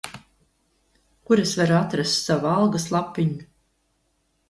[1.25, 3.51] Kur es varu atrast savu algas lapiņu?